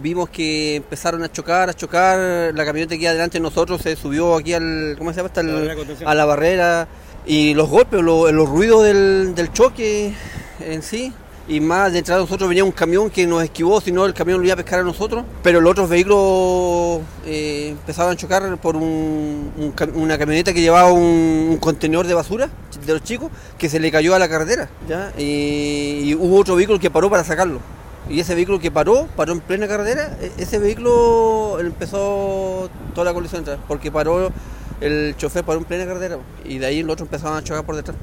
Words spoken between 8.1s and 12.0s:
los ruidos del, del choque en sí. Y más